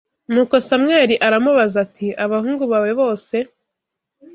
Nuko 0.31 0.55
Samweli 0.67 1.15
aramubaza 1.27 1.77
ati 1.85 2.07
‘abahungu 2.25 2.63
bawe 2.71 2.91
bose 2.99 3.35